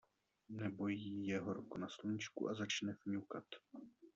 [0.49, 3.45] Nebo jí je horko na sluníčku a začne fňukat.